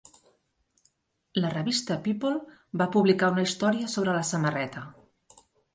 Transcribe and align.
La 1.43 1.51
revista 1.57 1.99
People 2.07 2.41
va 2.83 2.89
publicar 2.97 3.33
una 3.35 3.47
història 3.51 3.95
sobre 3.99 4.21
la 4.21 4.29
samarreta. 4.35 4.89